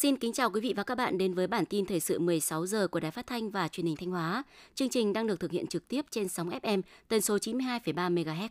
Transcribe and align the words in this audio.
Xin 0.00 0.16
kính 0.16 0.32
chào 0.32 0.50
quý 0.50 0.60
vị 0.60 0.74
và 0.76 0.82
các 0.82 0.94
bạn 0.94 1.18
đến 1.18 1.34
với 1.34 1.46
bản 1.46 1.66
tin 1.66 1.86
thời 1.86 2.00
sự 2.00 2.18
16 2.18 2.66
giờ 2.66 2.88
của 2.88 3.00
Đài 3.00 3.10
Phát 3.10 3.26
thanh 3.26 3.50
và 3.50 3.68
Truyền 3.68 3.86
hình 3.86 3.96
Thanh 3.96 4.10
Hóa. 4.10 4.42
Chương 4.74 4.88
trình 4.88 5.12
đang 5.12 5.26
được 5.26 5.40
thực 5.40 5.50
hiện 5.50 5.66
trực 5.66 5.88
tiếp 5.88 6.06
trên 6.10 6.28
sóng 6.28 6.50
FM 6.50 6.82
tần 7.08 7.20
số 7.20 7.36
92,3 7.36 8.14
MHz. 8.14 8.48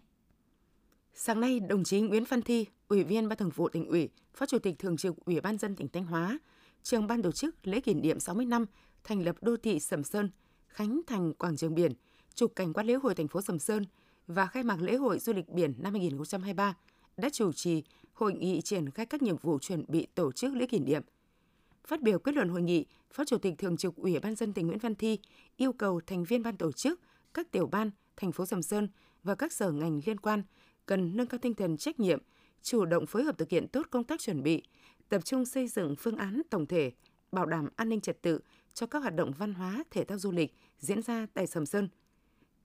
Sáng 1.14 1.42
nay, 1.42 1.60
đồng 1.60 1.84
chí 1.84 2.02
Nguyễn 2.02 2.24
Văn 2.24 2.42
Thi, 2.42 2.66
Ủy 2.88 3.04
viên 3.04 3.28
Ban 3.28 3.38
Thường 3.38 3.50
vụ 3.56 3.70
tỉnh 3.70 3.86
ủy, 3.86 4.10
Phó 4.34 4.46
Chủ 4.46 4.60
tịch 4.60 4.80
Thường 4.80 4.98
trực 4.98 5.16
Ủy 5.26 5.42
ban 5.42 5.58
dân 5.58 5.76
tỉnh 5.76 5.88
Thanh 5.88 6.06
Hóa, 6.06 6.40
trường 6.84 7.08
ban 7.08 7.22
tổ 7.22 7.32
chức 7.32 7.56
lễ 7.68 7.80
kỷ 7.80 7.94
niệm 7.94 8.20
60 8.20 8.46
năm 8.46 8.66
thành 9.04 9.26
lập 9.26 9.36
đô 9.42 9.58
thị 9.58 9.80
Sầm 9.80 10.04
Sơn, 10.04 10.30
khánh 10.68 11.02
thành 11.08 11.34
quảng 11.34 11.58
trường 11.58 11.76
biển, 11.76 11.94
trục 12.36 12.56
cảnh 12.56 12.74
quan 12.74 12.88
lễ 12.88 12.94
hội 12.94 13.16
thành 13.16 13.28
phố 13.28 13.42
Sầm 13.42 13.60
Sơn 13.60 13.86
và 14.28 14.46
khai 14.46 14.64
mạc 14.64 14.82
lễ 14.82 14.96
hội 14.96 15.20
du 15.20 15.34
lịch 15.34 15.50
biển 15.50 15.74
năm 15.78 15.94
2023 15.94 16.76
đã 17.18 17.30
chủ 17.30 17.52
trì 17.52 17.84
hội 18.14 18.34
nghị 18.34 18.62
triển 18.62 18.90
khai 18.90 19.06
các 19.06 19.22
nhiệm 19.22 19.38
vụ 19.38 19.60
chuẩn 19.60 19.86
bị 19.88 20.08
tổ 20.16 20.32
chức 20.32 20.56
lễ 20.56 20.66
kỷ 20.66 20.80
niệm– 20.80 21.02
Phát 21.88 22.02
biểu 22.02 22.20
kết 22.20 22.36
luận 22.36 22.50
hội 22.50 22.62
nghị, 22.62 22.86
Phó 23.12 23.26
Chủ 23.26 23.38
tịch 23.38 23.54
Thường 23.58 23.78
trực 23.78 23.96
Ủy 23.96 24.20
ban 24.20 24.36
dân 24.36 24.54
tỉnh 24.54 24.68
Nguyễn 24.68 24.80
Văn 24.80 24.96
Thi 24.96 25.20
yêu 25.58 25.74
cầu 25.74 26.02
thành 26.08 26.24
viên 26.24 26.44
ban 26.44 26.58
tổ 26.58 26.72
chức, 26.72 27.02
các 27.34 27.52
tiểu 27.52 27.68
ban, 27.68 27.92
thành 28.18 28.32
phố 28.32 28.46
Sầm 28.46 28.64
Sơn 28.64 28.88
và 29.24 29.36
các 29.36 29.54
sở 29.54 29.72
ngành 29.72 30.02
liên 30.06 30.20
quan 30.20 30.44
cần 30.86 31.18
nâng 31.18 31.28
cao 31.28 31.40
tinh 31.42 31.54
thần 31.54 31.78
trách 31.78 32.00
nhiệm, 32.00 32.20
chủ 32.62 32.86
động 32.86 33.06
phối 33.06 33.24
hợp 33.24 33.38
thực 33.38 33.50
hiện 33.50 33.68
tốt 33.68 33.88
công 33.92 34.04
tác 34.04 34.20
chuẩn 34.20 34.44
bị, 34.44 34.64
tập 35.10 35.26
trung 35.26 35.46
xây 35.46 35.68
dựng 35.68 35.96
phương 35.96 36.18
án 36.18 36.42
tổng 36.50 36.66
thể, 36.66 36.92
bảo 37.32 37.46
đảm 37.46 37.70
an 37.76 37.90
ninh 37.90 38.02
trật 38.02 38.22
tự 38.22 38.40
cho 38.74 38.88
các 38.88 39.00
hoạt 39.00 39.16
động 39.16 39.32
văn 39.38 39.54
hóa, 39.54 39.84
thể 39.92 40.04
thao 40.04 40.18
du 40.18 40.32
lịch 40.32 40.54
diễn 40.80 41.02
ra 41.02 41.28
tại 41.34 41.48
Sầm 41.48 41.66
Sơn. 41.66 41.90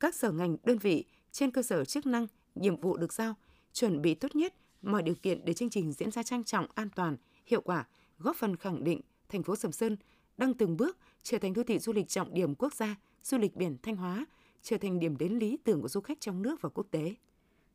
Các 0.00 0.14
sở 0.14 0.32
ngành, 0.32 0.56
đơn 0.64 0.78
vị 0.78 1.04
trên 1.32 1.50
cơ 1.50 1.62
sở 1.62 1.84
chức 1.84 2.06
năng, 2.06 2.26
nhiệm 2.54 2.76
vụ 2.76 2.96
được 2.96 3.12
giao, 3.12 3.34
chuẩn 3.72 4.02
bị 4.02 4.14
tốt 4.14 4.36
nhất 4.36 4.54
mọi 4.82 5.02
điều 5.02 5.14
kiện 5.14 5.44
để 5.44 5.54
chương 5.54 5.70
trình 5.70 5.92
diễn 5.92 6.10
ra 6.10 6.22
trang 6.22 6.44
trọng, 6.44 6.66
an 6.74 6.88
toàn, 6.96 7.16
hiệu 7.46 7.60
quả, 7.60 7.86
góp 8.18 8.36
phần 8.36 8.56
khẳng 8.56 8.84
định 8.84 9.00
thành 9.28 9.42
phố 9.42 9.56
Sầm 9.56 9.72
Sơn 9.72 9.96
đang 10.36 10.54
từng 10.54 10.76
bước 10.76 10.98
trở 11.22 11.38
thành 11.38 11.52
đô 11.52 11.62
thị 11.62 11.78
du 11.78 11.92
lịch 11.92 12.08
trọng 12.08 12.34
điểm 12.34 12.54
quốc 12.54 12.74
gia, 12.74 12.96
du 13.22 13.38
lịch 13.38 13.56
biển 13.56 13.76
Thanh 13.82 13.96
Hóa, 13.96 14.26
trở 14.62 14.76
thành 14.78 15.00
điểm 15.00 15.16
đến 15.16 15.38
lý 15.38 15.58
tưởng 15.64 15.82
của 15.82 15.88
du 15.88 16.00
khách 16.00 16.20
trong 16.20 16.42
nước 16.42 16.62
và 16.62 16.68
quốc 16.68 16.86
tế. 16.90 17.14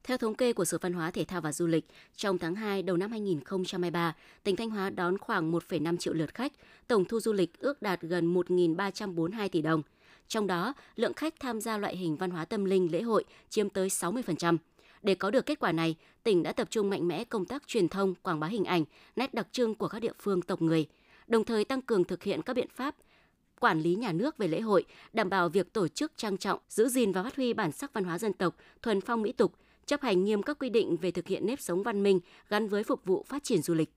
Theo 0.03 0.17
thống 0.17 0.35
kê 0.35 0.53
của 0.53 0.65
Sở 0.65 0.77
Văn 0.81 0.93
hóa 0.93 1.11
Thể 1.11 1.25
thao 1.25 1.41
và 1.41 1.51
Du 1.51 1.67
lịch, 1.67 1.85
trong 2.15 2.37
tháng 2.37 2.55
2 2.55 2.83
đầu 2.83 2.97
năm 2.97 3.11
2023, 3.11 4.15
tỉnh 4.43 4.55
Thanh 4.55 4.69
Hóa 4.69 4.89
đón 4.89 5.17
khoảng 5.17 5.51
1,5 5.51 5.97
triệu 5.97 6.13
lượt 6.13 6.33
khách, 6.33 6.53
tổng 6.87 7.05
thu 7.05 7.19
du 7.19 7.33
lịch 7.33 7.59
ước 7.59 7.81
đạt 7.81 8.01
gần 8.01 8.33
1.342 8.33 9.49
tỷ 9.49 9.61
đồng. 9.61 9.81
Trong 10.27 10.47
đó, 10.47 10.73
lượng 10.95 11.13
khách 11.13 11.33
tham 11.39 11.61
gia 11.61 11.77
loại 11.77 11.97
hình 11.97 12.17
văn 12.17 12.31
hóa 12.31 12.45
tâm 12.45 12.65
linh 12.65 12.91
lễ 12.91 13.01
hội 13.01 13.23
chiếm 13.49 13.69
tới 13.69 13.87
60%. 13.87 14.57
Để 15.03 15.15
có 15.15 15.31
được 15.31 15.45
kết 15.45 15.59
quả 15.59 15.71
này, 15.71 15.95
tỉnh 16.23 16.43
đã 16.43 16.51
tập 16.51 16.67
trung 16.71 16.89
mạnh 16.89 17.07
mẽ 17.07 17.23
công 17.23 17.45
tác 17.45 17.67
truyền 17.67 17.87
thông, 17.87 18.15
quảng 18.15 18.39
bá 18.39 18.47
hình 18.47 18.65
ảnh, 18.65 18.83
nét 19.15 19.33
đặc 19.33 19.47
trưng 19.51 19.75
của 19.75 19.87
các 19.87 19.99
địa 19.99 20.13
phương 20.19 20.41
tộc 20.41 20.61
người, 20.61 20.87
đồng 21.27 21.43
thời 21.43 21.65
tăng 21.65 21.81
cường 21.81 22.03
thực 22.03 22.23
hiện 22.23 22.41
các 22.41 22.53
biện 22.53 22.67
pháp 22.75 22.95
quản 23.59 23.81
lý 23.81 23.95
nhà 23.95 24.11
nước 24.11 24.37
về 24.37 24.47
lễ 24.47 24.61
hội, 24.61 24.85
đảm 25.13 25.29
bảo 25.29 25.49
việc 25.49 25.73
tổ 25.73 25.87
chức 25.87 26.11
trang 26.15 26.37
trọng, 26.37 26.59
giữ 26.69 26.89
gìn 26.89 27.11
và 27.11 27.23
phát 27.23 27.35
huy 27.35 27.53
bản 27.53 27.71
sắc 27.71 27.93
văn 27.93 28.03
hóa 28.03 28.19
dân 28.19 28.33
tộc, 28.33 28.55
thuần 28.81 29.01
phong 29.01 29.21
mỹ 29.21 29.31
tục, 29.31 29.53
chấp 29.85 30.01
hành 30.01 30.23
nghiêm 30.23 30.43
các 30.43 30.59
quy 30.59 30.69
định 30.69 30.97
về 30.97 31.11
thực 31.11 31.27
hiện 31.27 31.45
nếp 31.45 31.61
sống 31.61 31.83
văn 31.83 32.03
minh 32.03 32.19
gắn 32.49 32.67
với 32.67 32.83
phục 32.83 33.05
vụ 33.05 33.25
phát 33.27 33.43
triển 33.43 33.61
du 33.61 33.73
lịch. 33.73 33.93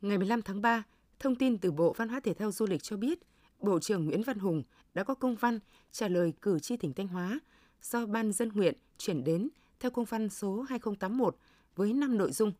Ngày 0.00 0.18
15 0.18 0.42
tháng 0.42 0.62
3, 0.62 0.82
thông 1.18 1.34
tin 1.34 1.58
từ 1.58 1.72
Bộ 1.72 1.92
Văn 1.96 2.08
hóa 2.08 2.20
Thể 2.20 2.34
thao 2.34 2.52
Du 2.52 2.66
lịch 2.66 2.82
cho 2.82 2.96
biết, 2.96 3.18
Bộ 3.60 3.78
trưởng 3.78 4.04
Nguyễn 4.04 4.22
Văn 4.22 4.38
Hùng 4.38 4.62
đã 4.94 5.04
có 5.04 5.14
công 5.14 5.34
văn 5.34 5.58
trả 5.92 6.08
lời 6.08 6.32
cử 6.42 6.58
tri 6.58 6.76
tỉnh 6.76 6.92
Thanh 6.92 7.08
Hóa 7.08 7.40
do 7.82 8.06
Ban 8.06 8.32
dân 8.32 8.50
huyện 8.50 8.74
chuyển 8.98 9.24
đến 9.24 9.48
theo 9.82 9.90
công 9.90 10.04
văn 10.04 10.28
số 10.28 10.62
2081 10.68 11.36
với 11.76 11.92
5 11.92 12.18
nội 12.18 12.32
dung. 12.32 12.52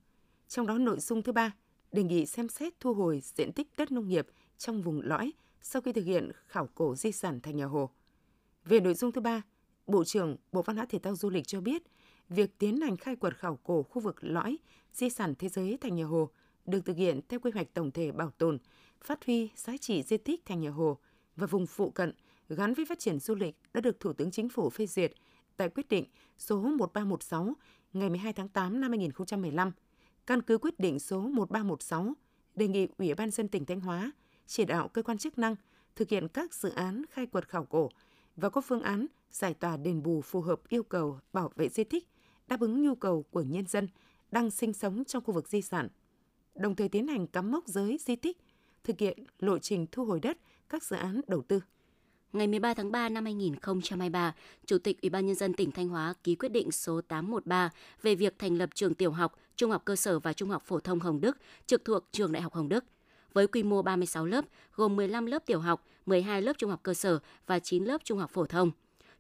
Trong 0.49 0.67
đó 0.67 0.79
nội 0.79 1.01
dung 1.01 1.23
thứ 1.23 1.33
ba 1.33 1.53
đề 1.93 2.03
nghị 2.03 2.27
xem 2.27 2.49
xét 2.49 2.81
thu 2.81 2.95
hồi 2.95 3.21
diện 3.25 3.53
tích 3.53 3.69
đất 3.77 3.93
nông 3.93 4.09
nghiệp 4.09 4.27
trong 4.59 4.83
vùng 4.83 5.01
lõi 5.05 5.33
sau 5.61 5.83
khi 5.83 5.93
thực 5.93 6.05
hiện 6.05 6.31
khảo 6.47 6.69
cổ 6.75 6.95
di 6.95 7.13
sản 7.13 7.41
thành 7.41 7.57
nhà 7.57 7.65
Hồ. 7.65 7.91
Về 8.65 8.81
nội 8.81 8.95
dung 8.95 9.13
thứ 9.13 9.21
ba, 9.21 9.43
Bộ 9.87 10.05
trưởng 10.05 10.37
Bộ 10.53 10.63
Văn 10.63 10.77
hóa 10.77 10.87
Thể 10.89 10.99
thao 10.99 11.17
Du 11.17 11.31
lịch 11.31 11.47
cho 11.47 11.61
biết, 11.61 11.83
việc 12.29 12.59
tiến 12.59 12.81
hành 12.81 12.97
khai 12.97 13.17
quật 13.17 13.39
khảo 13.39 13.59
cổ 13.63 13.83
khu 13.83 14.03
vực 14.03 14.17
lõi 14.21 14.59
di 14.93 15.11
sản 15.11 15.35
thế 15.39 15.49
giới 15.49 15.79
thành 15.81 15.95
nhà 15.95 16.05
Hồ 16.05 16.31
được 16.67 16.85
thực 16.85 16.97
hiện 16.97 17.21
theo 17.29 17.41
quy 17.41 17.51
hoạch 17.51 17.75
tổng 17.75 17.91
thể 17.91 18.13
bảo 18.13 18.31
tồn, 18.31 18.59
phát 19.01 19.25
huy 19.25 19.51
giá 19.57 19.77
trị 19.77 20.03
di 20.03 20.17
tích 20.17 20.47
thành 20.47 20.61
nhà 20.61 20.71
Hồ 20.71 20.99
và 21.37 21.47
vùng 21.47 21.67
phụ 21.67 21.91
cận 21.91 22.13
gắn 22.49 22.75
với 22.75 22.85
phát 22.85 22.99
triển 22.99 23.21
du 23.21 23.35
lịch 23.35 23.57
đã 23.75 23.81
được 23.81 24.01
Thủ 24.01 24.13
tướng 24.13 24.31
Chính 24.31 24.49
phủ 24.49 24.71
phê 24.71 24.87
duyệt 24.87 25.13
tại 25.57 25.69
quyết 25.69 25.89
định 25.89 26.05
số 26.39 26.63
1316 26.63 27.55
ngày 27.93 28.11
12 28.11 28.33
tháng 28.33 28.49
8 28.49 28.81
năm 28.81 28.91
2015 28.91 29.73
Căn 30.27 30.43
cứ 30.43 30.59
quyết 30.59 30.81
định 30.81 30.99
số 30.99 31.21
1316, 31.21 32.15
đề 32.55 32.69
nghị 32.69 32.89
Ủy 32.99 33.15
ban 33.15 33.31
dân 33.31 33.49
tỉnh 33.49 33.65
Thanh 33.65 33.81
Hóa 33.81 34.13
chỉ 34.47 34.65
đạo 34.65 34.89
cơ 34.89 35.03
quan 35.03 35.19
chức 35.19 35.39
năng 35.39 35.57
thực 35.97 36.09
hiện 36.09 36.29
các 36.29 36.55
dự 36.55 36.71
án 36.71 37.03
khai 37.11 37.27
quật 37.27 37.49
khảo 37.49 37.65
cổ 37.65 37.89
và 38.37 38.51
có 38.51 38.61
phương 38.61 38.83
án 38.83 39.07
giải 39.31 39.55
tỏa 39.55 39.77
đền 39.77 40.03
bù 40.03 40.21
phù 40.21 40.41
hợp 40.41 40.69
yêu 40.69 40.83
cầu 40.83 41.19
bảo 41.33 41.51
vệ 41.57 41.69
di 41.69 41.85
tích, 41.85 42.09
đáp 42.49 42.61
ứng 42.61 42.83
nhu 42.83 42.95
cầu 42.95 43.23
của 43.31 43.43
nhân 43.43 43.67
dân 43.67 43.89
đang 44.31 44.51
sinh 44.51 44.73
sống 44.73 45.05
trong 45.05 45.25
khu 45.25 45.35
vực 45.35 45.49
di 45.49 45.63
sản. 45.63 45.89
Đồng 46.55 46.77
thời 46.77 46.89
tiến 46.89 47.09
hành 47.09 47.27
cắm 47.27 47.51
mốc 47.51 47.69
giới 47.69 47.99
di 48.01 48.17
tích, 48.17 48.39
thực 48.85 48.99
hiện 48.99 49.19
lộ 49.39 49.59
trình 49.59 49.87
thu 49.93 50.05
hồi 50.05 50.21
đất 50.21 50.39
các 50.69 50.83
dự 50.83 50.97
án 50.97 51.21
đầu 51.27 51.43
tư 51.43 51.61
ngày 52.33 52.47
13 52.47 52.75
tháng 52.75 52.93
3 52.93 53.09
năm 53.09 53.25
2023, 53.25 54.35
Chủ 54.67 54.79
tịch 54.79 55.03
Ủy 55.03 55.11
ban 55.11 55.27
nhân 55.27 55.35
dân 55.35 55.53
tỉnh 55.53 55.71
Thanh 55.71 55.89
Hóa 55.89 56.15
ký 56.25 56.35
quyết 56.35 56.49
định 56.49 56.73
số 56.73 57.01
813 57.01 57.71
về 58.03 58.15
việc 58.15 58.39
thành 58.39 58.59
lập 58.59 58.71
trường 58.75 58.95
tiểu 58.95 59.11
học, 59.11 59.35
trung 59.57 59.71
học 59.71 59.83
cơ 59.85 59.97
sở 59.97 60.19
và 60.19 60.33
trung 60.33 60.49
học 60.51 60.63
phổ 60.67 60.81
thông 60.81 61.01
Hồng 61.01 61.21
Đức 61.21 61.37
trực 61.67 61.85
thuộc 61.85 62.09
trường 62.13 62.33
Đại 62.33 62.43
học 62.43 62.55
Hồng 62.55 62.69
Đức 62.69 62.85
với 63.33 63.47
quy 63.47 63.63
mô 63.63 63.83
36 63.83 64.27
lớp, 64.27 64.45
gồm 64.75 64.97
15 64.97 65.27
lớp 65.27 65.47
tiểu 65.47 65.61
học, 65.61 65.85
12 66.07 66.43
lớp 66.43 66.53
trung 66.59 66.71
học 66.71 66.81
cơ 66.83 66.95
sở 66.95 67.19
và 67.47 67.59
9 67.59 67.85
lớp 67.85 67.99
trung 68.05 68.19
học 68.19 68.31
phổ 68.31 68.47
thông. 68.47 68.71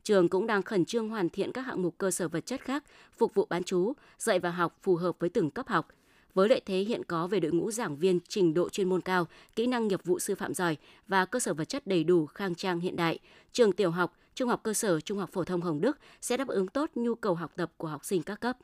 Trường 0.02 0.28
cũng 0.28 0.46
đang 0.46 0.62
khẩn 0.62 0.84
trương 0.84 1.08
hoàn 1.08 1.28
thiện 1.28 1.52
các 1.52 1.62
hạng 1.62 1.82
mục 1.82 1.94
cơ 1.98 2.10
sở 2.10 2.28
vật 2.28 2.46
chất 2.46 2.60
khác 2.60 2.84
phục 3.12 3.34
vụ 3.34 3.46
bán 3.50 3.64
chú, 3.64 3.92
dạy 4.18 4.38
và 4.38 4.50
học 4.50 4.78
phù 4.82 4.96
hợp 4.96 5.18
với 5.18 5.30
từng 5.30 5.50
cấp 5.50 5.68
học– 5.68 5.88
với 6.34 6.48
lợi 6.48 6.60
thế 6.66 6.78
hiện 6.78 7.04
có 7.04 7.26
về 7.26 7.41
đội 7.41 7.53
ngũ 7.53 7.70
giảng 7.70 7.97
viên 7.97 8.20
trình 8.28 8.54
độ 8.54 8.69
chuyên 8.69 8.88
môn 8.88 9.00
cao, 9.00 9.26
kỹ 9.56 9.66
năng 9.66 9.88
nghiệp 9.88 10.00
vụ 10.04 10.19
sư 10.19 10.34
phạm 10.34 10.54
giỏi 10.54 10.76
và 11.09 11.25
cơ 11.25 11.41
sở 11.41 11.54
vật 11.54 11.65
chất 11.65 11.87
đầy 11.87 12.04
đủ, 12.04 12.26
khang 12.26 12.54
trang 12.54 12.81
hiện 12.81 12.97
đại, 12.97 13.19
trường 13.53 13.72
tiểu 13.72 13.91
học, 13.91 14.16
trung 14.34 14.48
học 14.48 14.60
cơ 14.62 14.75
sở, 14.75 15.00
trung 15.00 15.19
học 15.19 15.31
phổ 15.32 15.44
thông 15.44 15.60
Hồng 15.60 15.81
Đức 15.81 15.98
sẽ 16.20 16.37
đáp 16.37 16.48
ứng 16.48 16.69
tốt 16.69 16.91
nhu 16.94 17.15
cầu 17.15 17.34
học 17.34 17.53
tập 17.56 17.72
của 17.76 17.88
học 17.88 18.04
sinh 18.04 18.22
các 18.22 18.41
cấp. 18.41 18.59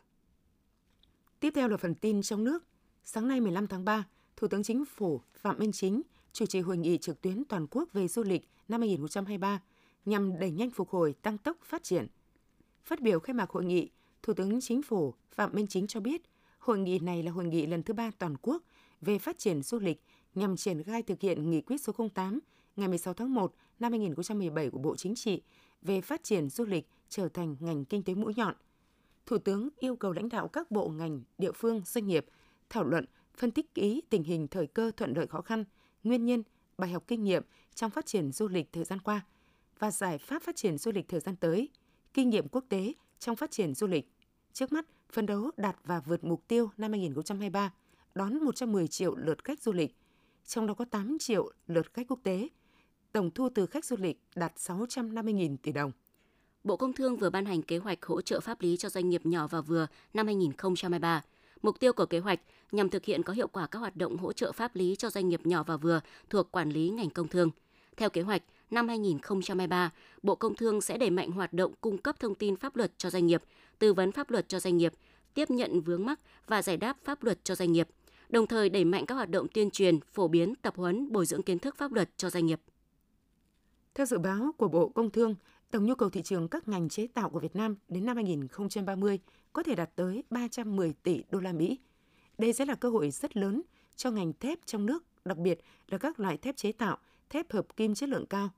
Tiếp 1.40 1.52
theo 1.54 1.68
là 1.68 1.76
phần 1.76 1.94
tin 1.94 2.22
trong 2.22 2.44
nước. 2.44 2.64
Sáng 3.04 3.28
nay 3.28 3.40
15 3.40 3.66
tháng 3.66 3.84
3, 3.84 4.04
Thủ 4.36 4.48
tướng 4.48 4.62
Chính 4.62 4.84
phủ 4.84 5.20
Phạm 5.34 5.58
Minh 5.58 5.72
Chính 5.72 6.02
chủ 6.32 6.46
trì 6.46 6.60
hội 6.60 6.76
nghị 6.76 6.98
trực 6.98 7.20
tuyến 7.20 7.44
toàn 7.44 7.66
quốc 7.70 7.88
về 7.92 8.08
du 8.08 8.22
lịch 8.22 8.48
năm 8.68 8.80
2023 8.80 9.60
nhằm 10.04 10.38
đẩy 10.38 10.50
nhanh 10.50 10.70
phục 10.70 10.90
hồi, 10.90 11.14
tăng 11.22 11.38
tốc 11.38 11.56
phát 11.64 11.82
triển. 11.82 12.06
Phát 12.84 13.00
biểu 13.00 13.20
khai 13.20 13.34
mạc 13.34 13.50
hội 13.50 13.64
nghị, 13.64 13.90
Thủ 14.22 14.34
tướng 14.34 14.60
Chính 14.60 14.82
phủ 14.82 15.14
Phạm 15.30 15.50
Minh 15.52 15.66
Chính 15.66 15.86
cho 15.86 16.00
biết– 16.00 16.22
Hội 16.58 16.78
nghị 16.78 16.98
này 16.98 17.22
là 17.22 17.32
hội 17.32 17.44
nghị 17.44 17.66
lần 17.66 17.82
thứ 17.82 17.94
ba 17.94 18.10
toàn 18.18 18.36
quốc 18.42 18.62
về 19.00 19.18
phát 19.18 19.38
triển 19.38 19.62
du 19.62 19.78
lịch 19.78 20.02
nhằm 20.34 20.56
triển 20.56 20.82
khai 20.82 21.02
thực 21.02 21.20
hiện 21.20 21.50
nghị 21.50 21.60
quyết 21.60 21.80
số 21.80 21.92
08 22.14 22.38
ngày 22.76 22.88
16 22.88 23.14
tháng 23.14 23.34
1 23.34 23.54
năm 23.78 23.92
2017 23.92 24.70
của 24.70 24.78
Bộ 24.78 24.96
Chính 24.96 25.14
trị 25.14 25.42
về 25.82 26.00
phát 26.00 26.24
triển 26.24 26.48
du 26.48 26.64
lịch 26.64 26.88
trở 27.08 27.28
thành 27.28 27.56
ngành 27.60 27.84
kinh 27.84 28.02
tế 28.02 28.14
mũi 28.14 28.34
nhọn. 28.36 28.54
Thủ 29.26 29.38
tướng 29.38 29.68
yêu 29.78 29.96
cầu 29.96 30.12
lãnh 30.12 30.28
đạo 30.28 30.48
các 30.48 30.70
bộ 30.70 30.88
ngành, 30.88 31.22
địa 31.38 31.52
phương, 31.52 31.82
doanh 31.84 32.06
nghiệp 32.06 32.26
thảo 32.70 32.84
luận, 32.84 33.04
phân 33.36 33.50
tích 33.50 33.74
kỹ 33.74 34.02
tình 34.10 34.22
hình 34.22 34.48
thời 34.48 34.66
cơ 34.66 34.90
thuận 34.96 35.12
lợi 35.16 35.26
khó 35.26 35.40
khăn, 35.40 35.64
nguyên 36.04 36.24
nhân, 36.24 36.42
bài 36.78 36.90
học 36.90 37.04
kinh 37.06 37.24
nghiệm 37.24 37.42
trong 37.74 37.90
phát 37.90 38.06
triển 38.06 38.32
du 38.32 38.48
lịch 38.48 38.72
thời 38.72 38.84
gian 38.84 39.00
qua 39.00 39.26
và 39.78 39.90
giải 39.90 40.18
pháp 40.18 40.42
phát 40.42 40.56
triển 40.56 40.78
du 40.78 40.92
lịch 40.92 41.08
thời 41.08 41.20
gian 41.20 41.36
tới, 41.36 41.68
kinh 42.14 42.30
nghiệm 42.30 42.48
quốc 42.48 42.64
tế 42.68 42.92
trong 43.18 43.36
phát 43.36 43.50
triển 43.50 43.74
du 43.74 43.86
lịch. 43.86 44.10
Trước 44.58 44.72
mắt, 44.72 44.86
phấn 45.12 45.26
đấu 45.26 45.50
đạt 45.56 45.76
và 45.84 46.00
vượt 46.00 46.24
mục 46.24 46.48
tiêu 46.48 46.70
năm 46.76 46.92
2023, 46.92 47.72
đón 48.14 48.44
110 48.44 48.88
triệu 48.88 49.16
lượt 49.16 49.44
khách 49.44 49.62
du 49.62 49.72
lịch, 49.72 49.96
trong 50.46 50.66
đó 50.66 50.74
có 50.74 50.84
8 50.84 51.16
triệu 51.20 51.50
lượt 51.66 51.94
khách 51.94 52.06
quốc 52.08 52.18
tế. 52.22 52.48
Tổng 53.12 53.30
thu 53.30 53.48
từ 53.54 53.66
khách 53.66 53.84
du 53.84 53.96
lịch 53.96 54.20
đạt 54.34 54.52
650.000 54.56 55.56
tỷ 55.62 55.72
đồng. 55.72 55.92
Bộ 56.64 56.76
Công 56.76 56.92
Thương 56.92 57.16
vừa 57.16 57.30
ban 57.30 57.44
hành 57.44 57.62
kế 57.62 57.78
hoạch 57.78 58.04
hỗ 58.04 58.20
trợ 58.20 58.40
pháp 58.40 58.60
lý 58.60 58.76
cho 58.76 58.88
doanh 58.88 59.08
nghiệp 59.08 59.26
nhỏ 59.26 59.46
và 59.46 59.60
vừa 59.60 59.86
năm 60.14 60.26
2023. 60.26 61.22
Mục 61.62 61.80
tiêu 61.80 61.92
của 61.92 62.06
kế 62.06 62.18
hoạch 62.18 62.40
nhằm 62.72 62.88
thực 62.90 63.04
hiện 63.04 63.22
có 63.22 63.32
hiệu 63.32 63.48
quả 63.48 63.66
các 63.66 63.78
hoạt 63.78 63.96
động 63.96 64.16
hỗ 64.16 64.32
trợ 64.32 64.52
pháp 64.52 64.76
lý 64.76 64.96
cho 64.96 65.10
doanh 65.10 65.28
nghiệp 65.28 65.46
nhỏ 65.46 65.62
và 65.62 65.76
vừa 65.76 66.00
thuộc 66.30 66.52
quản 66.52 66.70
lý 66.70 66.90
ngành 66.90 67.10
công 67.10 67.28
thương. 67.28 67.50
Theo 67.96 68.10
kế 68.10 68.22
hoạch, 68.22 68.42
năm 68.70 68.88
2023, 68.88 69.90
Bộ 70.22 70.34
Công 70.34 70.54
Thương 70.54 70.80
sẽ 70.80 70.98
đẩy 70.98 71.10
mạnh 71.10 71.30
hoạt 71.30 71.52
động 71.52 71.72
cung 71.80 71.98
cấp 71.98 72.20
thông 72.20 72.34
tin 72.34 72.56
pháp 72.56 72.76
luật 72.76 72.92
cho 72.98 73.10
doanh 73.10 73.26
nghiệp, 73.26 73.42
tư 73.78 73.94
vấn 73.94 74.12
pháp 74.12 74.30
luật 74.30 74.48
cho 74.48 74.60
doanh 74.60 74.76
nghiệp, 74.76 74.92
tiếp 75.34 75.50
nhận 75.50 75.80
vướng 75.80 76.06
mắc 76.06 76.20
và 76.46 76.62
giải 76.62 76.76
đáp 76.76 76.96
pháp 77.04 77.22
luật 77.22 77.44
cho 77.44 77.54
doanh 77.54 77.72
nghiệp, 77.72 77.88
đồng 78.28 78.46
thời 78.46 78.68
đẩy 78.68 78.84
mạnh 78.84 79.06
các 79.06 79.14
hoạt 79.14 79.30
động 79.30 79.46
tuyên 79.54 79.70
truyền, 79.70 80.00
phổ 80.00 80.28
biến, 80.28 80.54
tập 80.62 80.74
huấn, 80.76 81.12
bồi 81.12 81.26
dưỡng 81.26 81.42
kiến 81.42 81.58
thức 81.58 81.76
pháp 81.76 81.92
luật 81.92 82.10
cho 82.16 82.30
doanh 82.30 82.46
nghiệp. 82.46 82.60
Theo 83.94 84.06
dự 84.06 84.18
báo 84.18 84.52
của 84.56 84.68
Bộ 84.68 84.88
Công 84.88 85.10
Thương, 85.10 85.34
tổng 85.70 85.86
nhu 85.86 85.94
cầu 85.94 86.10
thị 86.10 86.22
trường 86.22 86.48
các 86.48 86.68
ngành 86.68 86.88
chế 86.88 87.06
tạo 87.06 87.30
của 87.30 87.40
Việt 87.40 87.56
Nam 87.56 87.76
đến 87.88 88.06
năm 88.06 88.16
2030 88.16 89.18
có 89.52 89.62
thể 89.62 89.74
đạt 89.74 89.90
tới 89.96 90.24
310 90.30 90.94
tỷ 91.02 91.22
đô 91.30 91.40
la 91.40 91.52
Mỹ. 91.52 91.78
Đây 92.38 92.52
sẽ 92.52 92.64
là 92.64 92.74
cơ 92.74 92.90
hội 92.90 93.10
rất 93.10 93.36
lớn 93.36 93.62
cho 93.96 94.10
ngành 94.10 94.32
thép 94.32 94.58
trong 94.66 94.86
nước 94.86 95.04
đặc 95.24 95.38
biệt 95.38 95.60
là 95.88 95.98
các 95.98 96.20
loại 96.20 96.36
thép 96.36 96.56
chế 96.56 96.72
tạo, 96.72 96.98
thép 97.30 97.52
hợp 97.52 97.76
kim 97.76 97.94
chất 97.94 98.08
lượng 98.08 98.26
cao. 98.26 98.50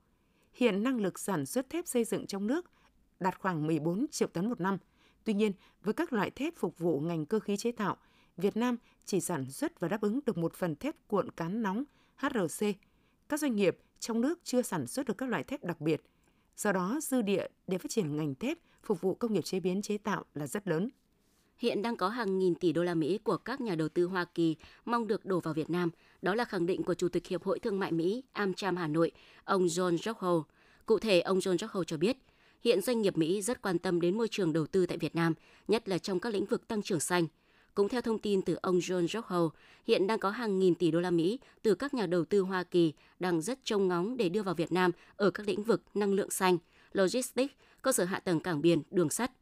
Hiện 0.52 0.82
năng 0.82 1.00
lực 1.00 1.18
sản 1.18 1.46
xuất 1.46 1.70
thép 1.70 1.86
xây 1.86 2.04
dựng 2.04 2.26
trong 2.26 2.46
nước 2.46 2.70
đạt 3.20 3.38
khoảng 3.38 3.66
14 3.66 4.06
triệu 4.10 4.28
tấn 4.28 4.48
một 4.48 4.60
năm. 4.60 4.78
Tuy 5.24 5.34
nhiên, 5.34 5.52
với 5.82 5.94
các 5.94 6.12
loại 6.12 6.30
thép 6.30 6.56
phục 6.56 6.78
vụ 6.78 7.00
ngành 7.00 7.26
cơ 7.26 7.40
khí 7.40 7.56
chế 7.56 7.72
tạo, 7.72 7.96
Việt 8.36 8.56
Nam 8.56 8.76
chỉ 9.04 9.20
sản 9.20 9.50
xuất 9.50 9.80
và 9.80 9.88
đáp 9.88 10.00
ứng 10.00 10.20
được 10.26 10.38
một 10.38 10.54
phần 10.54 10.76
thép 10.76 10.94
cuộn 11.08 11.30
cán 11.30 11.62
nóng 11.62 11.84
HRC. 12.16 12.66
Các 13.28 13.40
doanh 13.40 13.56
nghiệp 13.56 13.78
trong 13.98 14.20
nước 14.20 14.40
chưa 14.44 14.62
sản 14.62 14.86
xuất 14.86 15.06
được 15.06 15.18
các 15.18 15.28
loại 15.28 15.44
thép 15.44 15.64
đặc 15.64 15.80
biệt. 15.80 16.02
Do 16.56 16.72
đó, 16.72 16.98
dư 17.02 17.22
địa 17.22 17.46
để 17.66 17.78
phát 17.78 17.90
triển 17.90 18.16
ngành 18.16 18.34
thép 18.34 18.58
phục 18.82 19.00
vụ 19.00 19.14
công 19.14 19.32
nghiệp 19.32 19.42
chế 19.42 19.60
biến 19.60 19.82
chế 19.82 19.98
tạo 19.98 20.24
là 20.34 20.46
rất 20.46 20.68
lớn. 20.68 20.90
Hiện 21.60 21.82
đang 21.82 21.96
có 21.96 22.08
hàng 22.08 22.38
nghìn 22.38 22.54
tỷ 22.54 22.72
đô 22.72 22.82
la 22.82 22.94
Mỹ 22.94 23.18
của 23.18 23.36
các 23.36 23.60
nhà 23.60 23.74
đầu 23.74 23.88
tư 23.88 24.04
Hoa 24.04 24.24
Kỳ 24.24 24.56
mong 24.84 25.06
được 25.06 25.24
đổ 25.24 25.40
vào 25.40 25.54
Việt 25.54 25.70
Nam. 25.70 25.90
Đó 26.22 26.34
là 26.34 26.44
khẳng 26.44 26.66
định 26.66 26.82
của 26.82 26.94
Chủ 26.94 27.08
tịch 27.08 27.26
Hiệp 27.26 27.42
hội 27.42 27.58
Thương 27.58 27.78
mại 27.78 27.92
Mỹ 27.92 28.24
AmCham 28.32 28.76
Hà 28.76 28.86
Nội, 28.86 29.10
ông 29.44 29.66
John 29.66 29.96
Rockhold. 29.96 30.42
Cụ 30.86 30.98
thể, 30.98 31.20
ông 31.20 31.38
John 31.38 31.56
Rockhold 31.58 31.86
cho 31.86 31.96
biết, 31.96 32.16
hiện 32.64 32.80
doanh 32.80 33.02
nghiệp 33.02 33.16
Mỹ 33.16 33.42
rất 33.42 33.62
quan 33.62 33.78
tâm 33.78 34.00
đến 34.00 34.18
môi 34.18 34.28
trường 34.28 34.52
đầu 34.52 34.66
tư 34.66 34.86
tại 34.86 34.98
Việt 34.98 35.14
Nam, 35.14 35.34
nhất 35.68 35.88
là 35.88 35.98
trong 35.98 36.20
các 36.20 36.32
lĩnh 36.32 36.46
vực 36.46 36.68
tăng 36.68 36.82
trưởng 36.82 37.00
xanh– 37.00 37.26
cũng 37.74 37.88
theo 37.88 38.00
thông 38.00 38.18
tin 38.18 38.42
từ 38.42 38.58
ông 38.62 38.78
John 38.78 39.06
Rockhold, 39.08 39.52
hiện 39.86 40.06
đang 40.06 40.18
có 40.18 40.30
hàng 40.30 40.58
nghìn 40.58 40.74
tỷ 40.74 40.90
đô 40.90 41.00
la 41.00 41.10
Mỹ 41.10 41.38
từ 41.62 41.74
các 41.74 41.94
nhà 41.94 42.06
đầu 42.06 42.24
tư 42.24 42.40
Hoa 42.40 42.64
Kỳ 42.64 42.92
đang 43.18 43.42
rất 43.42 43.58
trông 43.64 43.88
ngóng 43.88 44.16
để 44.16 44.28
đưa 44.28 44.42
vào 44.42 44.54
Việt 44.54 44.72
Nam 44.72 44.90
ở 45.16 45.30
các 45.30 45.48
lĩnh 45.48 45.62
vực 45.62 45.82
năng 45.94 46.12
lượng 46.12 46.30
xanh, 46.30 46.58
logistics, 46.92 47.54
cơ 47.82 47.92
sở 47.92 48.04
hạ 48.04 48.18
tầng 48.18 48.40
cảng 48.40 48.60
biển, 48.62 48.82
đường 48.90 49.10
sắt. 49.10 49.32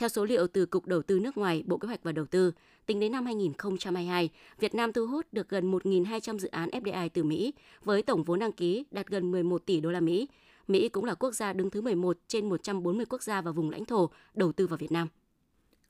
Theo 0.00 0.08
số 0.08 0.24
liệu 0.24 0.46
từ 0.46 0.66
Cục 0.66 0.86
Đầu 0.86 1.02
tư 1.02 1.18
nước 1.18 1.36
ngoài, 1.38 1.62
Bộ 1.66 1.78
Kế 1.78 1.86
hoạch 1.88 2.02
và 2.02 2.12
Đầu 2.12 2.26
tư, 2.26 2.52
tính 2.86 3.00
đến 3.00 3.12
năm 3.12 3.24
2022, 3.24 4.30
Việt 4.58 4.74
Nam 4.74 4.92
thu 4.92 5.06
hút 5.06 5.26
được 5.32 5.48
gần 5.48 5.72
1.200 5.72 6.38
dự 6.38 6.48
án 6.48 6.68
FDI 6.68 7.08
từ 7.14 7.24
Mỹ, 7.24 7.54
với 7.84 8.02
tổng 8.02 8.22
vốn 8.22 8.38
đăng 8.38 8.52
ký 8.52 8.84
đạt 8.90 9.06
gần 9.06 9.30
11 9.30 9.66
tỷ 9.66 9.80
đô 9.80 9.90
la 9.90 10.00
Mỹ. 10.00 10.28
Mỹ 10.68 10.88
cũng 10.88 11.04
là 11.04 11.14
quốc 11.14 11.32
gia 11.32 11.52
đứng 11.52 11.70
thứ 11.70 11.80
11 11.80 12.18
trên 12.28 12.48
140 12.48 13.06
quốc 13.06 13.22
gia 13.22 13.40
và 13.40 13.50
vùng 13.50 13.70
lãnh 13.70 13.84
thổ 13.84 14.10
đầu 14.34 14.52
tư 14.52 14.66
vào 14.66 14.76
Việt 14.76 14.92
Nam. 14.92 15.08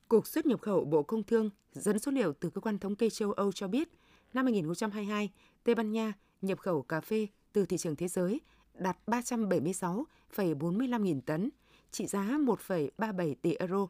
Cục 0.09 0.27
xuất 0.27 0.47
nhập 0.47 0.61
khẩu 0.61 0.85
Bộ 0.85 1.03
Công 1.03 1.23
Thương 1.23 1.51
dẫn 1.73 1.99
số 1.99 2.13
liệu 2.13 2.33
từ 2.33 2.51
cơ 2.51 2.61
quan 2.61 2.79
thống 2.79 2.97
kê 2.97 3.11
châu 3.11 3.33
Âu 3.33 3.53
cho 3.53 3.69
biết, 3.69 3.89
năm 4.35 4.45
2022, 4.45 5.31
Tây 5.65 5.75
Ban 5.75 5.93
Nha 5.93 6.13
nhập 6.43 6.59
khẩu 6.59 6.83
cà 6.83 7.01
phê 7.01 7.27
từ 7.53 7.67
thị 7.67 7.77
trường 7.77 7.97
thế 7.97 8.09
giới 8.09 8.41
đạt 8.75 8.97
376,45 9.07 11.01
nghìn 11.01 11.21
tấn, 11.21 11.51
trị 11.91 12.07
giá 12.07 12.23
1,37 12.23 13.35
tỷ 13.43 13.55
euro, 13.55 13.87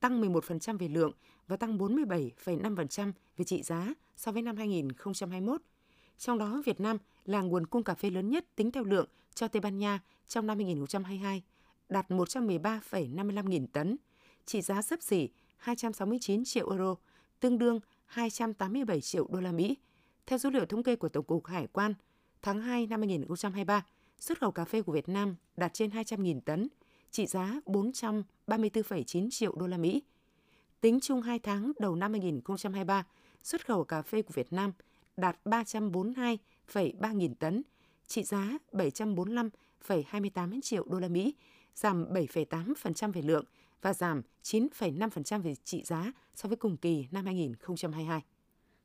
tăng 0.00 0.20
11% 0.20 0.78
về 0.78 0.88
lượng 0.88 1.12
và 1.48 1.56
tăng 1.56 1.78
47,5% 1.78 3.12
về 3.36 3.44
trị 3.44 3.62
giá 3.62 3.94
so 4.16 4.32
với 4.32 4.42
năm 4.42 4.56
2021. 4.56 5.62
Trong 6.18 6.38
đó, 6.38 6.62
Việt 6.66 6.80
Nam 6.80 6.98
là 7.24 7.40
nguồn 7.40 7.66
cung 7.66 7.84
cà 7.84 7.94
phê 7.94 8.10
lớn 8.10 8.30
nhất 8.30 8.44
tính 8.56 8.70
theo 8.70 8.84
lượng 8.84 9.08
cho 9.34 9.48
Tây 9.48 9.60
Ban 9.60 9.78
Nha 9.78 10.00
trong 10.28 10.46
năm 10.46 10.58
2022, 10.58 11.42
đạt 11.88 12.10
113,55 12.10 13.48
nghìn 13.48 13.66
tấn, 13.66 13.96
trị 14.46 14.62
giá 14.62 14.82
sấp 14.82 15.02
xỉ 15.02 15.28
269 15.56 16.44
triệu 16.44 16.70
euro, 16.70 16.94
tương 17.40 17.58
đương 17.58 17.80
287 18.06 19.00
triệu 19.00 19.26
đô 19.30 19.40
la 19.40 19.52
Mỹ. 19.52 19.76
Theo 20.26 20.38
số 20.38 20.50
liệu 20.50 20.66
thống 20.66 20.82
kê 20.82 20.96
của 20.96 21.08
Tổng 21.08 21.24
cục 21.24 21.46
Hải 21.46 21.66
quan, 21.66 21.94
tháng 22.42 22.60
2 22.60 22.86
năm 22.86 23.00
2023, 23.00 23.86
xuất 24.18 24.40
khẩu 24.40 24.50
cà 24.50 24.64
phê 24.64 24.82
của 24.82 24.92
Việt 24.92 25.08
Nam 25.08 25.36
đạt 25.56 25.74
trên 25.74 25.90
200.000 25.90 26.40
tấn, 26.40 26.68
trị 27.16 27.26
giá 27.26 27.60
434,9 27.66 29.30
triệu 29.30 29.54
đô 29.56 29.66
la 29.66 29.76
Mỹ. 29.76 30.02
Tính 30.80 30.98
chung 31.02 31.22
2 31.22 31.38
tháng 31.38 31.72
đầu 31.78 31.96
năm 31.96 32.12
2023, 32.12 33.06
xuất 33.42 33.66
khẩu 33.66 33.84
cà 33.84 34.02
phê 34.02 34.22
của 34.22 34.32
Việt 34.34 34.52
Nam 34.52 34.72
đạt 35.16 35.38
342,3 35.44 37.14
nghìn 37.14 37.34
tấn, 37.34 37.62
trị 38.06 38.22
giá 38.22 38.58
745,28 38.72 40.60
triệu 40.60 40.84
đô 40.88 40.98
la 40.98 41.08
Mỹ, 41.08 41.34
giảm 41.74 42.04
7,8% 42.12 43.12
về 43.12 43.22
lượng 43.22 43.44
và 43.82 43.94
giảm 43.94 44.22
9,5% 44.42 45.42
về 45.42 45.54
trị 45.64 45.82
giá 45.84 46.12
so 46.34 46.48
với 46.48 46.56
cùng 46.56 46.76
kỳ 46.76 47.06
năm 47.10 47.24
2022. 47.24 48.22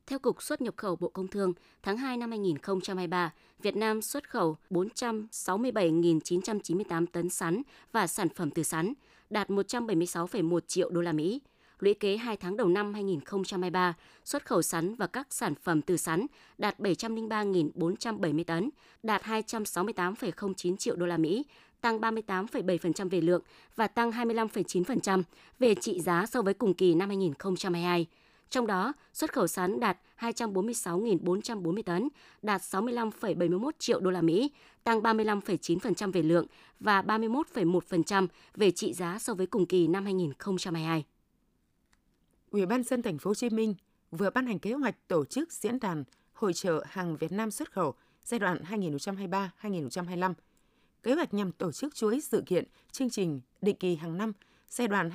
Theo 0.06 0.18
Cục 0.18 0.42
xuất 0.42 0.60
nhập 0.60 0.74
khẩu 0.76 0.96
Bộ 0.96 1.08
Công 1.08 1.28
Thương, 1.28 1.52
tháng 1.82 1.96
2 1.96 2.16
năm 2.16 2.30
2023, 2.30 3.32
Việt 3.62 3.76
Nam 3.76 4.02
xuất 4.02 4.30
khẩu 4.30 4.56
467.998 4.70 7.06
tấn 7.12 7.28
sắn 7.28 7.62
và 7.92 8.06
sản 8.06 8.28
phẩm 8.28 8.50
từ 8.50 8.62
sắn, 8.62 8.92
đạt 9.30 9.50
176,1 9.50 10.60
triệu 10.60 10.90
đô 10.90 11.00
la 11.00 11.12
Mỹ. 11.12 11.40
Lũy 11.78 11.94
kế 11.94 12.16
2 12.16 12.36
tháng 12.36 12.56
đầu 12.56 12.68
năm 12.68 12.94
2023, 12.94 13.94
xuất 14.24 14.46
khẩu 14.46 14.62
sắn 14.62 14.94
và 14.94 15.06
các 15.06 15.26
sản 15.30 15.54
phẩm 15.54 15.82
từ 15.82 15.96
sắn 15.96 16.26
đạt 16.58 16.80
703.470 16.80 18.44
tấn, 18.44 18.70
đạt 19.02 19.22
268,09 19.22 20.76
triệu 20.76 20.96
đô 20.96 21.06
la 21.06 21.16
Mỹ, 21.16 21.44
tăng 21.80 22.00
38,7% 22.00 23.08
về 23.08 23.20
lượng 23.20 23.42
và 23.76 23.88
tăng 23.88 24.10
25,9% 24.10 25.22
về 25.58 25.74
trị 25.74 26.00
giá 26.00 26.26
so 26.26 26.42
với 26.42 26.54
cùng 26.54 26.74
kỳ 26.74 26.94
năm 26.94 27.08
2022. 27.08 28.06
Trong 28.52 28.66
đó, 28.66 28.92
xuất 29.12 29.32
khẩu 29.32 29.46
sắn 29.46 29.80
đạt 29.80 29.98
246.440 30.18 31.82
tấn, 31.82 32.08
đạt 32.42 32.60
65,71 32.60 33.70
triệu 33.78 34.00
đô 34.00 34.10
la 34.10 34.22
Mỹ, 34.22 34.50
tăng 34.84 35.00
35,9% 35.00 36.12
về 36.12 36.22
lượng 36.22 36.46
và 36.80 37.02
31,1% 37.02 38.26
về 38.54 38.70
trị 38.70 38.92
giá 38.92 39.18
so 39.18 39.34
với 39.34 39.46
cùng 39.46 39.66
kỳ 39.66 39.86
năm 39.86 40.04
2022. 40.04 41.04
Ủy 42.50 42.66
ban 42.66 42.82
dân 42.82 43.02
thành 43.02 43.18
phố 43.18 43.30
Hồ 43.30 43.34
Chí 43.34 43.50
Minh 43.50 43.74
vừa 44.10 44.30
ban 44.30 44.46
hành 44.46 44.58
kế 44.58 44.72
hoạch 44.72 45.08
tổ 45.08 45.24
chức 45.24 45.52
diễn 45.52 45.80
đàn 45.80 46.04
hội 46.32 46.52
trợ 46.52 46.84
hàng 46.88 47.16
Việt 47.16 47.32
Nam 47.32 47.50
xuất 47.50 47.72
khẩu 47.72 47.94
giai 48.24 48.40
đoạn 48.40 48.58
2023-2025 48.70 50.34
Kế 51.02 51.14
hoạch 51.14 51.34
nhằm 51.34 51.52
tổ 51.52 51.72
chức 51.72 51.94
chuỗi 51.94 52.20
sự 52.20 52.42
kiện, 52.46 52.64
chương 52.90 53.10
trình 53.10 53.40
định 53.62 53.76
kỳ 53.76 53.96
hàng 53.96 54.18
năm 54.18 54.32
giai 54.68 54.88
đoạn 54.88 55.10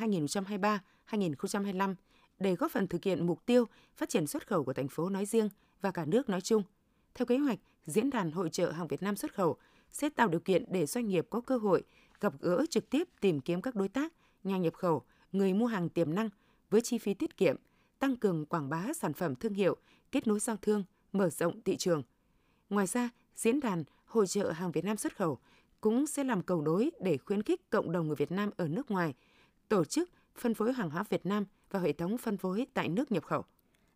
2023-2025 1.10 1.95
để 2.39 2.56
góp 2.56 2.72
phần 2.72 2.88
thực 2.88 3.04
hiện 3.04 3.28
mục 3.28 3.45
tiêu 3.45 3.66
phát 3.95 4.10
triển 4.10 4.28
xuất 4.28 4.48
khẩu 4.48 4.63
của 4.63 4.74
thành 4.74 4.88
phố 4.88 5.10
nói 5.10 5.25
riêng 5.25 5.50
và 5.81 5.92
cả 5.92 6.06
nước 6.06 6.30
nói 6.30 6.42
chung. 6.42 6.63
Theo 7.16 7.25
kế 7.25 7.38
hoạch, 7.38 7.60
diễn 7.86 8.10
đàn 8.10 8.31
hội 8.31 8.50
trợ 8.50 8.72
hàng 8.72 8.88
Việt 8.88 9.04
Nam 9.04 9.16
xuất 9.16 9.34
khẩu 9.34 9.57
sẽ 9.92 10.10
tạo 10.10 10.28
điều 10.28 10.39
kiện 10.39 10.66
để 10.72 10.86
doanh 10.86 11.07
nghiệp 11.07 11.28
có 11.30 11.42
cơ 11.42 11.57
hội 11.57 11.84
gặp 12.19 12.34
gỡ 12.39 12.66
trực 12.69 12.90
tiếp 12.90 13.07
tìm 13.21 13.42
kiếm 13.42 13.61
các 13.61 13.76
đối 13.76 13.88
tác, 13.88 14.14
nhà 14.44 14.57
nhập 14.57 14.73
khẩu, 14.73 15.04
người 15.31 15.54
mua 15.54 15.66
hàng 15.66 15.90
tiềm 15.90 16.16
năng 16.16 16.30
với 16.69 16.81
chi 16.81 16.97
phí 16.97 17.14
tiết 17.14 17.38
kiệm, 17.38 17.56
tăng 18.00 18.16
cường 18.16 18.45
quảng 18.45 18.69
bá 18.69 18.85
sản 18.94 19.14
phẩm 19.14 19.35
thương 19.35 19.54
hiệu, 19.54 19.76
kết 20.11 20.28
nối 20.28 20.40
giao 20.40 20.57
thương, 20.57 20.83
mở 21.11 21.30
rộng 21.30 21.61
thị 21.61 21.78
trường. 21.78 22.04
Ngoài 22.69 22.88
ra, 22.88 23.09
diễn 23.35 23.59
đàn 23.59 23.83
hội 24.06 24.28
trợ 24.28 24.52
hàng 24.52 24.71
Việt 24.71 24.85
Nam 24.85 24.97
xuất 24.97 25.16
khẩu 25.16 25.38
cũng 25.81 26.07
sẽ 26.07 26.23
làm 26.23 26.42
cầu 26.42 26.61
nối 26.61 26.92
để 27.02 27.18
khuyến 27.18 27.44
khích 27.44 27.69
cộng 27.69 27.92
đồng 27.92 28.07
người 28.07 28.16
Việt 28.16 28.31
Nam 28.31 28.50
ở 28.57 28.68
nước 28.68 28.92
ngoài 28.92 29.14
tổ 29.69 29.85
chức 29.85 30.09
phân 30.35 30.54
phối 30.54 30.73
hàng 30.73 30.90
hóa 30.90 31.04
Việt 31.09 31.26
Nam 31.26 31.45
và 31.71 31.80
hệ 31.80 31.94
thống 31.94 32.18
phân 32.18 32.38
phối 32.38 32.66
tại 32.74 32.90
nước 32.90 33.12
nhập 33.12 33.24
khẩu. 33.24 33.45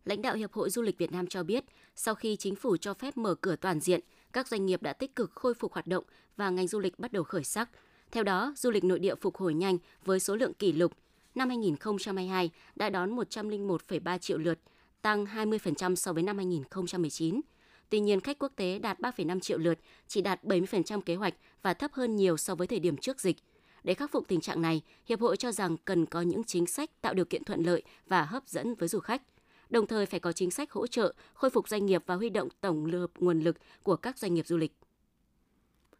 Lãnh 0.04 0.22
đạo 0.22 0.34
Hiệp 0.34 0.52
hội 0.52 0.70
Du 0.70 0.82
lịch 0.82 0.98
Việt 0.98 1.12
Nam 1.12 1.26
cho 1.26 1.42
biết, 1.42 1.64
sau 1.96 2.14
khi 2.14 2.36
chính 2.36 2.56
phủ 2.56 2.76
cho 2.76 2.94
phép 2.94 3.16
mở 3.16 3.34
cửa 3.34 3.56
toàn 3.56 3.80
diện, 3.80 4.00
các 4.32 4.48
doanh 4.48 4.66
nghiệp 4.66 4.82
đã 4.82 4.92
tích 4.92 5.16
cực 5.16 5.30
khôi 5.34 5.54
phục 5.54 5.72
hoạt 5.72 5.86
động 5.86 6.04
và 6.36 6.50
ngành 6.50 6.68
du 6.68 6.78
lịch 6.78 6.98
bắt 6.98 7.12
đầu 7.12 7.24
khởi 7.24 7.44
sắc. 7.44 7.70
Theo 8.10 8.22
đó, 8.22 8.54
du 8.56 8.70
lịch 8.70 8.84
nội 8.84 8.98
địa 8.98 9.14
phục 9.14 9.36
hồi 9.36 9.54
nhanh 9.54 9.78
với 10.04 10.20
số 10.20 10.36
lượng 10.36 10.54
kỷ 10.54 10.72
lục. 10.72 10.92
Năm 11.34 11.48
2022 11.48 12.50
đã 12.76 12.90
đón 12.90 13.16
101,3 13.16 14.18
triệu 14.18 14.38
lượt, 14.38 14.58
tăng 15.02 15.24
20% 15.24 15.94
so 15.94 16.12
với 16.12 16.22
năm 16.22 16.36
2019. 16.36 17.40
Tuy 17.88 18.00
nhiên, 18.00 18.20
khách 18.20 18.38
quốc 18.38 18.52
tế 18.56 18.78
đạt 18.78 19.00
3,5 19.00 19.40
triệu 19.40 19.58
lượt, 19.58 19.78
chỉ 20.08 20.20
đạt 20.20 20.44
70% 20.44 21.00
kế 21.00 21.14
hoạch 21.14 21.34
và 21.62 21.74
thấp 21.74 21.92
hơn 21.92 22.16
nhiều 22.16 22.36
so 22.36 22.54
với 22.54 22.66
thời 22.66 22.78
điểm 22.78 22.96
trước 22.96 23.20
dịch. 23.20 23.36
Để 23.84 23.94
khắc 23.94 24.10
phục 24.10 24.28
tình 24.28 24.40
trạng 24.40 24.62
này, 24.62 24.82
Hiệp 25.06 25.20
hội 25.20 25.36
cho 25.36 25.52
rằng 25.52 25.76
cần 25.84 26.06
có 26.06 26.20
những 26.20 26.44
chính 26.44 26.66
sách 26.66 26.90
tạo 27.00 27.14
điều 27.14 27.24
kiện 27.24 27.44
thuận 27.44 27.62
lợi 27.62 27.82
và 28.06 28.24
hấp 28.24 28.48
dẫn 28.48 28.74
với 28.74 28.88
du 28.88 29.00
khách. 29.00 29.22
Đồng 29.70 29.86
thời 29.86 30.06
phải 30.06 30.20
có 30.20 30.32
chính 30.32 30.50
sách 30.50 30.72
hỗ 30.72 30.86
trợ, 30.86 31.14
khôi 31.34 31.50
phục 31.50 31.68
doanh 31.68 31.86
nghiệp 31.86 32.02
và 32.06 32.14
huy 32.14 32.30
động 32.30 32.48
tổng 32.60 32.86
lực 32.86 33.12
nguồn 33.18 33.40
lực 33.40 33.56
của 33.82 33.96
các 33.96 34.18
doanh 34.18 34.34
nghiệp 34.34 34.46
du 34.46 34.56
lịch. 34.56 34.72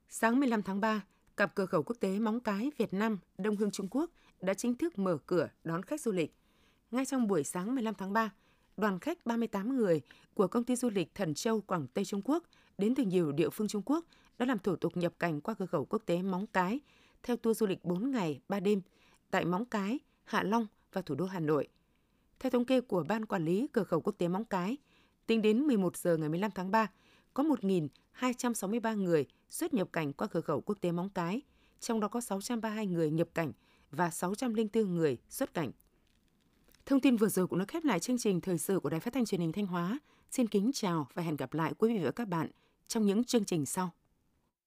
Sáng 0.08 0.40
15 0.40 0.62
tháng 0.62 0.80
3, 0.80 1.02
cặp 1.36 1.54
cửa 1.54 1.66
khẩu 1.66 1.82
quốc 1.82 1.96
tế 2.00 2.18
Móng 2.18 2.40
Cái 2.40 2.70
Việt 2.78 2.94
Nam 2.94 3.18
Đông 3.38 3.56
Hương 3.56 3.70
Trung 3.70 3.88
Quốc 3.90 4.10
đã 4.40 4.54
chính 4.54 4.74
thức 4.74 4.98
mở 4.98 5.18
cửa 5.26 5.48
đón 5.64 5.82
khách 5.82 6.00
du 6.00 6.12
lịch. 6.12 6.34
Ngay 6.90 7.06
trong 7.06 7.28
buổi 7.28 7.44
sáng 7.44 7.74
15 7.74 7.94
tháng 7.94 8.12
3, 8.12 8.30
đoàn 8.76 8.98
khách 8.98 9.26
38 9.26 9.76
người 9.76 10.00
của 10.34 10.46
công 10.46 10.64
ty 10.64 10.76
du 10.76 10.90
lịch 10.90 11.14
Thần 11.14 11.34
Châu 11.34 11.60
Quảng 11.60 11.86
Tây 11.94 12.04
Trung 12.04 12.22
Quốc 12.24 12.44
đến 12.78 12.94
từ 12.94 13.02
nhiều 13.02 13.32
địa 13.32 13.50
phương 13.50 13.68
Trung 13.68 13.82
Quốc 13.86 14.04
đã 14.38 14.46
làm 14.46 14.58
thủ 14.58 14.76
tục 14.76 14.96
nhập 14.96 15.12
cảnh 15.18 15.40
qua 15.40 15.54
cửa 15.54 15.66
khẩu 15.66 15.84
quốc 15.84 16.02
tế 16.06 16.22
Móng 16.22 16.46
Cái 16.46 16.80
theo 17.22 17.36
tour 17.36 17.58
du 17.58 17.66
lịch 17.66 17.84
4 17.84 18.10
ngày 18.10 18.40
3 18.48 18.60
đêm 18.60 18.80
tại 19.30 19.44
Móng 19.44 19.64
Cái, 19.64 19.98
Hạ 20.24 20.42
Long 20.42 20.66
và 20.92 21.02
thủ 21.02 21.14
đô 21.14 21.26
Hà 21.26 21.40
Nội. 21.40 21.68
Theo 22.38 22.50
thống 22.50 22.64
kê 22.64 22.80
của 22.80 23.04
Ban 23.08 23.24
Quản 23.24 23.44
lý 23.44 23.66
Cửa 23.72 23.84
khẩu 23.84 24.00
quốc 24.00 24.14
tế 24.18 24.28
Móng 24.28 24.44
Cái, 24.44 24.76
tính 25.26 25.42
đến 25.42 25.60
11 25.60 25.96
giờ 25.96 26.16
ngày 26.16 26.28
15 26.28 26.50
tháng 26.50 26.70
3, 26.70 26.90
có 27.34 27.42
1.263 27.42 28.96
người 28.96 29.26
xuất 29.50 29.74
nhập 29.74 29.88
cảnh 29.92 30.12
qua 30.12 30.26
cửa 30.26 30.40
khẩu 30.40 30.60
quốc 30.60 30.78
tế 30.80 30.92
Móng 30.92 31.08
Cái, 31.08 31.42
trong 31.80 32.00
đó 32.00 32.08
có 32.08 32.20
632 32.20 32.86
người 32.86 33.10
nhập 33.10 33.28
cảnh 33.34 33.52
và 33.90 34.10
604 34.10 34.94
người 34.94 35.18
xuất 35.28 35.54
cảnh. 35.54 35.70
Thông 36.86 37.00
tin 37.00 37.16
vừa 37.16 37.28
rồi 37.28 37.46
cũng 37.46 37.58
đã 37.58 37.64
khép 37.68 37.84
lại 37.84 38.00
chương 38.00 38.18
trình 38.18 38.40
thời 38.40 38.58
sự 38.58 38.80
của 38.80 38.90
Đài 38.90 39.00
Phát 39.00 39.14
thanh 39.14 39.24
Truyền 39.24 39.40
hình 39.40 39.52
Thanh 39.52 39.66
Hóa. 39.66 39.98
Xin 40.30 40.48
kính 40.48 40.70
chào 40.74 41.08
và 41.14 41.22
hẹn 41.22 41.36
gặp 41.36 41.54
lại 41.54 41.74
quý 41.78 41.98
vị 41.98 42.04
và 42.04 42.10
các 42.10 42.28
bạn 42.28 42.50
trong 42.88 43.06
những 43.06 43.24
chương 43.24 43.44
trình 43.44 43.66
sau. 43.66 43.90